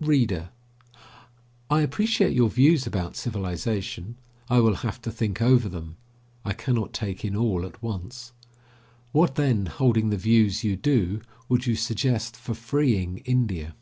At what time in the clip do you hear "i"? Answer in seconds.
1.68-1.82, 4.48-4.58, 6.46-6.54